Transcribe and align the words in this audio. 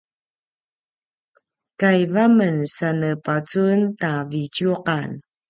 kaiv 1.79 2.13
a 2.23 2.25
men 2.37 2.57
sa 2.75 2.89
ne 3.01 3.11
pacun 3.25 3.79
ta 4.01 4.11
vitjuqan 4.31 5.09